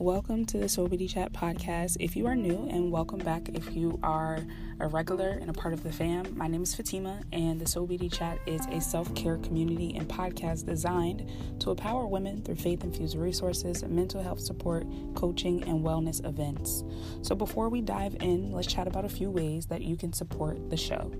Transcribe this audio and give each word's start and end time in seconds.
Welcome 0.00 0.46
to 0.46 0.56
the 0.56 0.64
Sobity 0.64 1.10
Chat 1.10 1.34
podcast. 1.34 1.98
If 2.00 2.16
you 2.16 2.26
are 2.26 2.34
new, 2.34 2.66
and 2.70 2.90
welcome 2.90 3.18
back 3.18 3.50
if 3.50 3.76
you 3.76 4.00
are 4.02 4.38
a 4.80 4.88
regular 4.88 5.28
and 5.28 5.50
a 5.50 5.52
part 5.52 5.74
of 5.74 5.82
the 5.82 5.92
fam, 5.92 6.38
my 6.38 6.46
name 6.46 6.62
is 6.62 6.74
Fatima, 6.74 7.20
and 7.34 7.60
the 7.60 7.66
Sobity 7.66 8.10
Chat 8.10 8.38
is 8.46 8.64
a 8.70 8.80
self 8.80 9.14
care 9.14 9.36
community 9.36 9.94
and 9.94 10.08
podcast 10.08 10.64
designed 10.64 11.30
to 11.60 11.72
empower 11.72 12.06
women 12.06 12.40
through 12.40 12.54
faith 12.54 12.82
infused 12.82 13.14
resources, 13.14 13.84
mental 13.84 14.22
health 14.22 14.40
support, 14.40 14.86
coaching, 15.14 15.62
and 15.64 15.84
wellness 15.84 16.26
events. 16.26 16.82
So, 17.20 17.34
before 17.34 17.68
we 17.68 17.82
dive 17.82 18.16
in, 18.20 18.52
let's 18.52 18.68
chat 18.68 18.88
about 18.88 19.04
a 19.04 19.10
few 19.10 19.30
ways 19.30 19.66
that 19.66 19.82
you 19.82 19.98
can 19.98 20.14
support 20.14 20.70
the 20.70 20.78
show. 20.78 21.12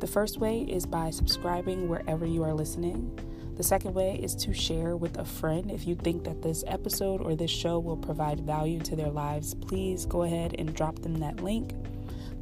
The 0.00 0.08
first 0.08 0.38
way 0.38 0.62
is 0.62 0.86
by 0.86 1.10
subscribing 1.10 1.88
wherever 1.88 2.26
you 2.26 2.42
are 2.42 2.52
listening. 2.52 3.16
The 3.58 3.64
second 3.64 3.92
way 3.92 4.14
is 4.22 4.36
to 4.36 4.54
share 4.54 4.96
with 4.96 5.18
a 5.18 5.24
friend. 5.24 5.68
If 5.68 5.84
you 5.84 5.96
think 5.96 6.22
that 6.22 6.42
this 6.42 6.62
episode 6.68 7.20
or 7.20 7.34
this 7.34 7.50
show 7.50 7.80
will 7.80 7.96
provide 7.96 8.38
value 8.38 8.78
to 8.82 8.94
their 8.94 9.10
lives, 9.10 9.52
please 9.52 10.06
go 10.06 10.22
ahead 10.22 10.54
and 10.60 10.72
drop 10.72 11.00
them 11.00 11.16
that 11.16 11.42
link. 11.42 11.72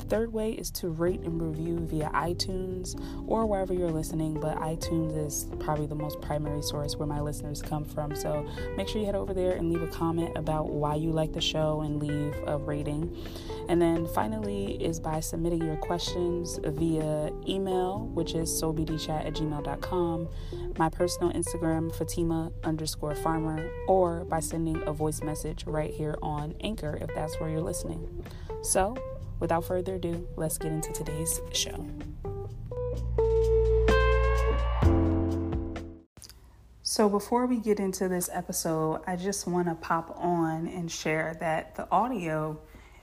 Third 0.08 0.32
way 0.32 0.52
is 0.52 0.70
to 0.72 0.88
rate 0.88 1.20
and 1.20 1.42
review 1.42 1.80
via 1.80 2.10
iTunes 2.14 3.00
or 3.26 3.44
wherever 3.44 3.74
you're 3.74 3.90
listening, 3.90 4.38
but 4.40 4.56
iTunes 4.58 5.26
is 5.26 5.48
probably 5.58 5.86
the 5.86 5.96
most 5.96 6.20
primary 6.20 6.62
source 6.62 6.94
where 6.94 7.08
my 7.08 7.20
listeners 7.20 7.60
come 7.60 7.84
from. 7.84 8.14
So 8.14 8.48
make 8.76 8.88
sure 8.88 9.00
you 9.00 9.06
head 9.06 9.16
over 9.16 9.34
there 9.34 9.52
and 9.52 9.72
leave 9.72 9.82
a 9.82 9.88
comment 9.88 10.36
about 10.36 10.70
why 10.70 10.94
you 10.94 11.10
like 11.10 11.32
the 11.32 11.40
show 11.40 11.80
and 11.80 12.00
leave 12.00 12.34
a 12.46 12.56
rating. 12.56 13.16
And 13.68 13.82
then 13.82 14.06
finally 14.06 14.82
is 14.82 15.00
by 15.00 15.18
submitting 15.18 15.62
your 15.62 15.76
questions 15.76 16.60
via 16.62 17.32
email, 17.48 18.06
which 18.14 18.34
is 18.34 18.48
soulbdchat 18.50 19.26
at 19.26 19.34
gmail.com, 19.34 20.28
my 20.78 20.88
personal 20.88 21.32
Instagram, 21.32 21.92
Fatima 21.92 22.52
underscore 22.62 23.16
farmer, 23.16 23.68
or 23.88 24.24
by 24.24 24.38
sending 24.38 24.80
a 24.86 24.92
voice 24.92 25.20
message 25.22 25.64
right 25.66 25.92
here 25.92 26.16
on 26.22 26.54
Anchor 26.60 26.96
if 27.00 27.12
that's 27.14 27.40
where 27.40 27.50
you're 27.50 27.60
listening. 27.60 28.24
So, 28.62 28.96
without 29.40 29.64
further 29.64 29.96
ado, 29.96 30.26
let's 30.36 30.58
get 30.58 30.72
into 30.72 30.92
today's 30.92 31.40
show. 31.52 31.86
So, 36.82 37.08
before 37.08 37.46
we 37.46 37.58
get 37.58 37.78
into 37.78 38.08
this 38.08 38.30
episode, 38.32 39.02
I 39.06 39.16
just 39.16 39.46
want 39.46 39.68
to 39.68 39.74
pop 39.74 40.16
on 40.18 40.66
and 40.66 40.90
share 40.90 41.36
that 41.40 41.74
the 41.74 41.86
audio 41.90 42.58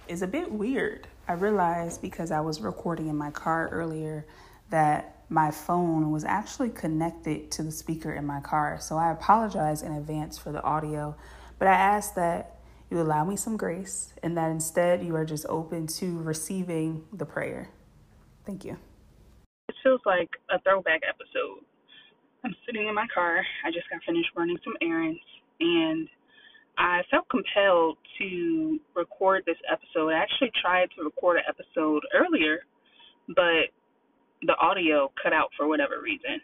is 0.07 0.21
a 0.21 0.27
bit 0.27 0.51
weird. 0.51 1.07
I 1.27 1.33
realized 1.33 2.01
because 2.01 2.31
I 2.31 2.41
was 2.41 2.59
recording 2.59 3.07
in 3.07 3.15
my 3.15 3.29
car 3.29 3.69
earlier 3.71 4.25
that 4.69 5.23
my 5.29 5.51
phone 5.51 6.11
was 6.11 6.23
actually 6.23 6.69
connected 6.69 7.51
to 7.51 7.63
the 7.63 7.71
speaker 7.71 8.13
in 8.13 8.25
my 8.25 8.39
car. 8.39 8.77
So 8.81 8.97
I 8.97 9.11
apologize 9.11 9.81
in 9.81 9.91
advance 9.91 10.37
for 10.37 10.51
the 10.51 10.63
audio, 10.63 11.15
but 11.59 11.67
I 11.67 11.73
ask 11.73 12.15
that 12.15 12.59
you 12.93 13.01
allow 13.01 13.25
me 13.25 13.35
some 13.35 13.57
grace 13.57 14.13
and 14.21 14.37
that 14.37 14.51
instead 14.51 15.03
you 15.03 15.15
are 15.15 15.25
just 15.25 15.45
open 15.49 15.87
to 15.87 16.19
receiving 16.21 17.03
the 17.11 17.25
prayer. 17.25 17.71
Thank 18.45 18.63
you. 18.63 18.77
It 19.67 19.75
feels 19.81 20.01
like 20.05 20.29
a 20.51 20.59
throwback 20.61 21.01
episode. 21.07 21.65
I'm 22.45 22.55
sitting 22.65 22.87
in 22.87 22.93
my 22.93 23.07
car. 23.13 23.41
I 23.65 23.71
just 23.71 23.89
got 23.89 24.01
finished 24.05 24.29
running 24.35 24.57
some 24.63 24.73
errands 24.81 25.19
and 25.59 26.07
I 26.77 27.01
felt 27.09 27.27
compelled 27.29 27.97
to 28.19 28.79
record 28.95 29.43
this 29.47 29.57
episode. 29.71 30.09
I 30.09 30.19
actually 30.21 30.51
tried 30.61 30.89
to 30.97 31.03
record 31.03 31.37
an 31.37 31.43
episode 31.47 32.03
earlier, 32.13 32.59
but 33.27 33.73
the 34.41 34.55
audio 34.61 35.11
cut 35.21 35.33
out 35.33 35.49
for 35.57 35.67
whatever 35.67 36.01
reason. 36.01 36.41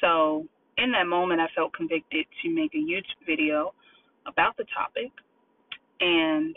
So, 0.00 0.46
in 0.76 0.92
that 0.92 1.06
moment, 1.06 1.40
I 1.40 1.46
felt 1.54 1.72
convicted 1.72 2.26
to 2.42 2.50
make 2.50 2.74
a 2.74 2.78
YouTube 2.78 3.26
video 3.26 3.74
about 4.26 4.56
the 4.56 4.64
topic 4.74 5.10
and 6.00 6.56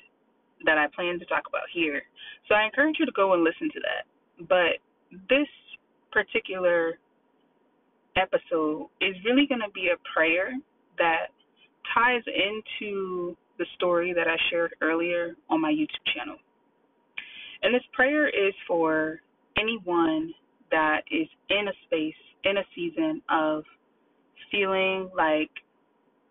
that 0.66 0.78
I 0.78 0.88
plan 0.96 1.20
to 1.20 1.26
talk 1.26 1.44
about 1.48 1.64
here. 1.74 2.02
So, 2.48 2.56
I 2.56 2.66
encourage 2.66 2.96
you 3.00 3.06
to 3.06 3.12
go 3.12 3.34
and 3.34 3.44
listen 3.44 3.70
to 3.74 3.80
that. 3.82 4.48
But 4.48 4.80
this 5.30 5.48
particular 6.12 6.98
episode 8.16 8.88
is 9.02 9.16
really 9.26 9.46
going 9.48 9.62
to 9.62 9.72
be 9.74 9.90
a 9.94 9.98
prayer 10.14 10.54
that 10.98 11.28
ties 11.94 12.22
into 12.28 13.36
the 13.58 13.66
story 13.76 14.14
that 14.14 14.28
I 14.28 14.36
shared 14.50 14.76
earlier 14.82 15.36
on 15.50 15.62
my 15.62 15.72
YouTube 15.72 16.14
channel. 16.16 16.38
And 17.62 17.74
this 17.74 17.84
prayer 17.94 18.28
is 18.28 18.54
for 18.68 19.20
anyone 19.58 20.34
that 20.72 21.02
is 21.12 21.28
in 21.50 21.68
a 21.68 21.72
space, 21.86 22.16
in 22.44 22.58
a 22.58 22.64
season 22.76 23.22
of 23.30 23.64
feeling 24.52 25.10
like 25.16 25.50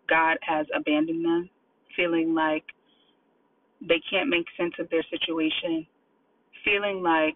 God 0.09 0.37
has 0.41 0.65
abandoned 0.75 1.25
them, 1.25 1.49
feeling 1.95 2.33
like 2.33 2.65
they 3.87 4.01
can't 4.09 4.29
make 4.29 4.45
sense 4.57 4.73
of 4.79 4.89
their 4.89 5.03
situation, 5.09 5.85
feeling 6.63 7.01
like, 7.01 7.35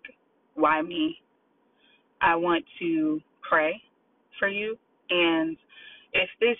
why 0.55 0.81
me? 0.81 1.17
I 2.21 2.35
want 2.35 2.65
to 2.79 3.21
pray 3.47 3.81
for 4.39 4.47
you. 4.47 4.77
And 5.09 5.57
if 6.13 6.29
this 6.39 6.57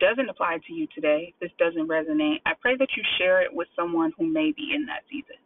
doesn't 0.00 0.28
apply 0.28 0.58
to 0.66 0.72
you 0.72 0.86
today, 0.94 1.34
this 1.40 1.50
doesn't 1.58 1.88
resonate, 1.88 2.36
I 2.46 2.52
pray 2.60 2.76
that 2.76 2.88
you 2.96 3.02
share 3.18 3.42
it 3.42 3.52
with 3.52 3.68
someone 3.74 4.12
who 4.18 4.26
may 4.26 4.52
be 4.56 4.72
in 4.74 4.86
that 4.86 5.02
season. 5.10 5.36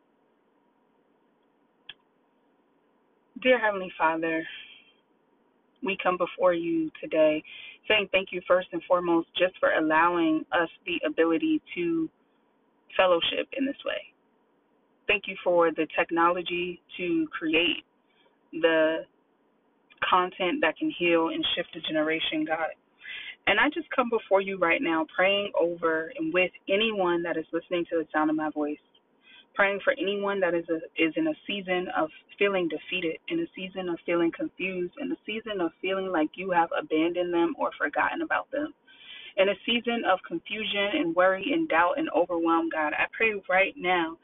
Dear 3.42 3.58
Heavenly 3.58 3.92
Father, 3.98 4.44
we 5.82 5.96
come 6.02 6.16
before 6.16 6.54
you 6.54 6.90
today 7.00 7.42
saying 7.88 8.08
thank 8.12 8.28
you 8.30 8.40
first 8.46 8.68
and 8.72 8.82
foremost 8.86 9.26
just 9.36 9.58
for 9.58 9.72
allowing 9.72 10.44
us 10.52 10.68
the 10.86 11.00
ability 11.06 11.60
to 11.74 12.08
fellowship 12.96 13.48
in 13.56 13.66
this 13.66 13.76
way. 13.84 14.00
Thank 15.06 15.24
you 15.26 15.36
for 15.42 15.70
the 15.70 15.86
technology 15.98 16.80
to 16.96 17.26
create 17.36 17.84
the 18.52 19.04
content 20.08 20.60
that 20.62 20.76
can 20.76 20.92
heal 20.98 21.28
and 21.28 21.44
shift 21.54 21.76
a 21.76 21.80
generation, 21.80 22.44
God. 22.46 22.70
And 23.46 23.58
I 23.58 23.68
just 23.74 23.88
come 23.94 24.08
before 24.08 24.40
you 24.40 24.58
right 24.58 24.80
now 24.80 25.06
praying 25.14 25.50
over 25.60 26.12
and 26.16 26.32
with 26.32 26.52
anyone 26.68 27.22
that 27.24 27.36
is 27.36 27.44
listening 27.52 27.84
to 27.90 27.98
the 27.98 28.06
sound 28.12 28.30
of 28.30 28.36
my 28.36 28.50
voice 28.50 28.78
praying 29.54 29.80
for 29.84 29.92
anyone 29.98 30.40
that 30.40 30.54
is 30.54 30.64
a, 30.68 30.76
is 31.02 31.12
in 31.16 31.28
a 31.28 31.34
season 31.46 31.86
of 31.96 32.08
feeling 32.38 32.68
defeated, 32.68 33.18
in 33.28 33.40
a 33.40 33.46
season 33.54 33.88
of 33.88 33.98
feeling 34.06 34.32
confused, 34.36 34.94
in 35.00 35.12
a 35.12 35.16
season 35.26 35.60
of 35.60 35.70
feeling 35.80 36.10
like 36.10 36.30
you 36.34 36.50
have 36.50 36.68
abandoned 36.78 37.32
them 37.32 37.54
or 37.58 37.70
forgotten 37.78 38.22
about 38.22 38.50
them. 38.50 38.72
In 39.36 39.48
a 39.48 39.54
season 39.64 40.04
of 40.10 40.18
confusion 40.26 40.90
and 40.94 41.16
worry 41.16 41.52
and 41.52 41.68
doubt 41.68 41.94
and 41.96 42.08
overwhelm, 42.10 42.68
God, 42.70 42.92
I 42.92 43.06
pray 43.16 43.32
right 43.48 43.74
now 43.76 44.18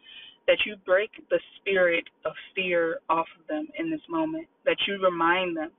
that 0.47 0.59
you 0.67 0.77
break 0.85 1.11
the 1.31 1.41
spirit 1.57 2.05
of 2.25 2.33
fear 2.55 2.99
off 3.09 3.27
of 3.39 3.47
them 3.49 3.69
in 3.79 3.91
this 3.91 4.01
moment, 4.09 4.47
that 4.65 4.77
you 4.87 5.03
remind 5.03 5.57
them 5.57 5.71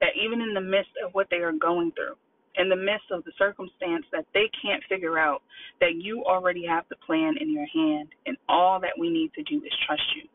that 0.00 0.16
even 0.22 0.40
in 0.40 0.54
the 0.54 0.60
midst 0.60 0.90
of 1.04 1.12
what 1.12 1.28
they 1.30 1.38
are 1.38 1.52
going 1.52 1.92
through, 1.92 2.16
in 2.56 2.68
the 2.68 2.76
midst 2.76 3.10
of 3.12 3.24
the 3.24 3.32
circumstance 3.38 4.04
that 4.12 4.26
they 4.34 4.50
can't 4.60 4.82
figure 4.88 5.18
out, 5.18 5.42
that 5.80 5.94
you 5.96 6.24
already 6.24 6.66
have 6.66 6.84
the 6.88 6.96
plan 7.06 7.34
in 7.40 7.52
your 7.52 7.66
hand, 7.66 8.08
and 8.26 8.36
all 8.48 8.80
that 8.80 8.98
we 8.98 9.08
need 9.08 9.32
to 9.34 9.42
do 9.44 9.62
is 9.64 9.72
trust 9.86 10.02
you. 10.16 10.28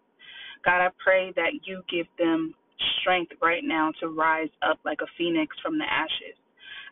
God, 0.64 0.82
I 0.82 0.90
pray 1.04 1.34
that 1.36 1.52
you 1.66 1.82
give 1.90 2.08
them 2.18 2.54
strength 3.02 3.34
right 3.42 3.64
now 3.64 3.92
to 4.00 4.08
rise 4.08 4.50
up 4.62 4.80
like 4.86 5.00
a 5.02 5.12
phoenix 5.18 5.56
from 5.62 5.78
the 5.78 5.86
ashes. 5.86 6.38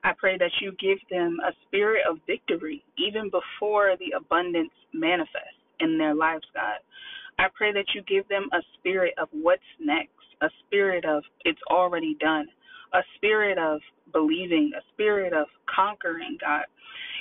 I 0.03 0.11
pray 0.17 0.37
that 0.37 0.51
you 0.61 0.73
give 0.79 0.97
them 1.09 1.37
a 1.45 1.51
spirit 1.65 2.03
of 2.09 2.17
victory 2.27 2.83
even 2.97 3.29
before 3.29 3.95
the 3.97 4.15
abundance 4.17 4.71
manifests 4.93 5.63
in 5.79 5.97
their 5.97 6.13
lives, 6.13 6.45
God. 6.53 6.79
I 7.39 7.47
pray 7.55 7.71
that 7.73 7.85
you 7.95 8.01
give 8.03 8.27
them 8.27 8.47
a 8.53 8.61
spirit 8.77 9.13
of 9.17 9.27
what's 9.31 9.61
next, 9.79 10.11
a 10.41 10.49
spirit 10.65 11.05
of 11.05 11.23
it's 11.45 11.59
already 11.71 12.15
done, 12.19 12.47
a 12.93 13.01
spirit 13.15 13.57
of 13.57 13.79
believing, 14.11 14.71
a 14.77 14.81
spirit 14.93 15.33
of 15.33 15.47
conquering, 15.73 16.37
God. 16.39 16.65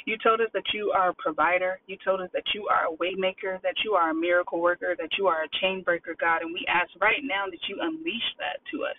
You 0.05 0.17
told 0.19 0.41
us 0.41 0.49
that 0.53 0.75
you 0.75 0.91
are 0.91 1.11
a 1.11 1.15
provider. 1.15 1.79
You 1.87 1.97
told 2.05 2.21
us 2.21 2.29
that 2.33 2.45
you 2.55 2.67
are 2.67 2.93
a 2.93 2.97
waymaker, 2.97 3.63
that 3.63 3.77
you 3.85 3.93
are 3.93 4.11
a 4.11 4.15
miracle 4.15 4.61
worker, 4.61 4.97
that 4.99 5.17
you 5.17 5.29
are 5.29 5.45
a 5.45 5.49
chain 5.61 5.83
breaker, 5.83 6.17
God. 6.19 6.43
And 6.43 6.53
we 6.53 6.65
ask 6.69 6.91
right 7.01 7.23
now 7.23 7.47
that 7.47 7.69
you 7.69 7.79
unleash 7.81 8.35
that 8.39 8.59
to 8.73 8.85
us, 8.85 8.97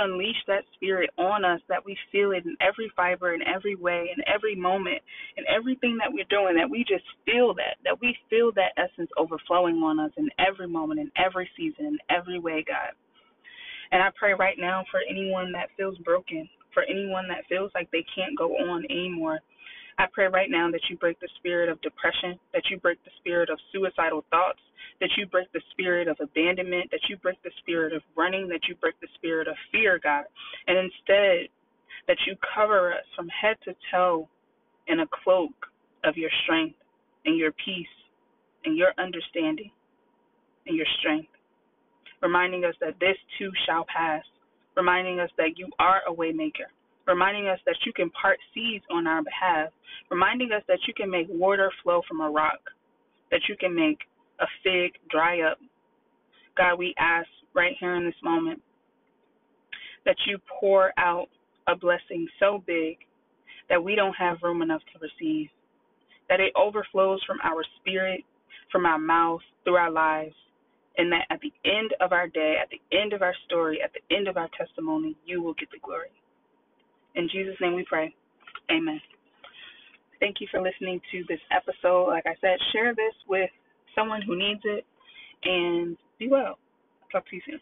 unleash 0.00 0.36
that 0.46 0.64
spirit 0.74 1.10
on 1.18 1.44
us, 1.44 1.60
that 1.68 1.84
we 1.84 1.96
feel 2.10 2.32
it 2.32 2.44
in 2.44 2.56
every 2.60 2.90
fiber, 2.96 3.34
in 3.34 3.42
every 3.42 3.76
way, 3.76 4.10
in 4.16 4.22
every 4.32 4.54
moment, 4.54 5.00
in 5.36 5.44
everything 5.48 5.96
that 5.98 6.12
we're 6.12 6.28
doing, 6.30 6.56
that 6.56 6.70
we 6.70 6.84
just 6.88 7.04
feel 7.24 7.54
that, 7.54 7.76
that 7.84 8.00
we 8.00 8.16
feel 8.30 8.52
that 8.52 8.72
essence 8.76 9.10
overflowing 9.18 9.76
on 9.76 10.00
us 10.00 10.12
in 10.16 10.28
every 10.38 10.68
moment, 10.68 11.00
in 11.00 11.10
every 11.16 11.48
season, 11.56 11.86
in 11.86 11.98
every 12.10 12.38
way, 12.38 12.64
God. 12.66 12.92
And 13.92 14.02
I 14.02 14.10
pray 14.18 14.34
right 14.34 14.56
now 14.58 14.84
for 14.90 15.00
anyone 15.08 15.52
that 15.52 15.70
feels 15.76 15.96
broken, 15.98 16.48
for 16.74 16.82
anyone 16.84 17.26
that 17.28 17.46
feels 17.48 17.70
like 17.74 17.90
they 17.90 18.04
can't 18.14 18.36
go 18.36 18.52
on 18.56 18.84
anymore. 18.90 19.40
I 19.98 20.06
pray 20.12 20.26
right 20.28 20.50
now 20.50 20.70
that 20.70 20.82
you 20.88 20.96
break 20.96 21.18
the 21.20 21.28
spirit 21.38 21.68
of 21.68 21.80
depression, 21.80 22.38
that 22.52 22.62
you 22.70 22.78
break 22.78 23.02
the 23.04 23.10
spirit 23.18 23.50
of 23.50 23.58
suicidal 23.72 24.24
thoughts, 24.30 24.60
that 25.00 25.10
you 25.16 25.26
break 25.26 25.50
the 25.52 25.60
spirit 25.70 26.08
of 26.08 26.16
abandonment, 26.20 26.90
that 26.90 27.00
you 27.08 27.16
break 27.18 27.40
the 27.42 27.50
spirit 27.58 27.92
of 27.92 28.02
running, 28.16 28.48
that 28.48 28.66
you 28.68 28.74
break 28.76 28.98
the 29.00 29.08
spirit 29.14 29.48
of 29.48 29.54
fear, 29.70 30.00
God. 30.02 30.24
And 30.66 30.76
instead, 30.76 31.48
that 32.08 32.18
you 32.26 32.34
cover 32.54 32.92
us 32.92 33.04
from 33.14 33.28
head 33.28 33.56
to 33.64 33.74
toe 33.92 34.28
in 34.88 35.00
a 35.00 35.06
cloak 35.22 35.52
of 36.04 36.16
your 36.16 36.30
strength, 36.44 36.78
and 37.28 37.36
your 37.36 37.52
peace 37.52 37.86
and 38.64 38.76
your 38.76 38.92
understanding 38.98 39.70
and 40.66 40.76
your 40.76 40.86
strength. 40.98 41.28
Reminding 42.22 42.64
us 42.64 42.74
that 42.80 42.94
this 43.00 43.16
too 43.38 43.50
shall 43.66 43.84
pass. 43.94 44.22
Reminding 44.76 45.20
us 45.20 45.30
that 45.36 45.56
you 45.56 45.68
are 45.78 46.00
a 46.08 46.12
waymaker. 46.12 46.68
Reminding 47.06 47.48
us 47.48 47.58
that 47.66 47.76
you 47.86 47.92
can 47.92 48.10
part 48.10 48.38
seas 48.54 48.80
on 48.90 49.06
our 49.06 49.22
behalf. 49.22 49.70
Reminding 50.10 50.52
us 50.52 50.62
that 50.68 50.78
you 50.86 50.94
can 50.94 51.10
make 51.10 51.26
water 51.28 51.70
flow 51.82 52.00
from 52.08 52.20
a 52.20 52.30
rock. 52.30 52.60
That 53.30 53.42
you 53.48 53.56
can 53.56 53.74
make 53.74 53.98
a 54.40 54.46
fig 54.62 54.92
dry 55.10 55.40
up. 55.42 55.58
God, 56.56 56.78
we 56.78 56.94
ask 56.98 57.28
right 57.54 57.74
here 57.78 57.96
in 57.96 58.04
this 58.04 58.14
moment 58.22 58.60
that 60.04 60.16
you 60.26 60.38
pour 60.60 60.92
out 60.98 61.26
a 61.66 61.76
blessing 61.76 62.26
so 62.40 62.62
big 62.66 62.96
that 63.68 63.82
we 63.82 63.94
don't 63.94 64.14
have 64.14 64.38
room 64.42 64.62
enough 64.62 64.80
to 64.92 64.98
receive, 64.98 65.48
that 66.28 66.40
it 66.40 66.52
overflows 66.56 67.22
from 67.26 67.38
our 67.42 67.62
spirit, 67.80 68.22
from 68.72 68.86
our 68.86 68.98
mouth, 68.98 69.40
through 69.64 69.76
our 69.76 69.90
lives, 69.90 70.34
and 70.96 71.12
that 71.12 71.26
at 71.30 71.40
the 71.40 71.52
end 71.64 71.92
of 72.00 72.12
our 72.12 72.26
day, 72.28 72.56
at 72.60 72.68
the 72.70 72.96
end 72.96 73.12
of 73.12 73.22
our 73.22 73.34
story, 73.46 73.80
at 73.82 73.90
the 73.92 74.16
end 74.16 74.28
of 74.28 74.36
our 74.36 74.48
testimony, 74.58 75.16
you 75.26 75.42
will 75.42 75.54
get 75.54 75.70
the 75.70 75.78
glory. 75.82 76.08
In 77.14 77.28
Jesus' 77.28 77.56
name 77.60 77.74
we 77.74 77.84
pray. 77.84 78.14
Amen. 78.70 79.00
Thank 80.20 80.40
you 80.40 80.48
for 80.50 80.60
listening 80.60 81.00
to 81.12 81.24
this 81.28 81.40
episode. 81.52 82.08
Like 82.08 82.26
I 82.26 82.34
said, 82.40 82.58
share 82.72 82.94
this 82.94 83.14
with 83.28 83.50
someone 83.98 84.22
who 84.22 84.36
needs 84.38 84.60
it 84.64 84.84
and 85.44 85.96
be 86.18 86.28
well. 86.28 86.58
Talk 87.10 87.28
to 87.28 87.36
you 87.36 87.42
soon. 87.46 87.60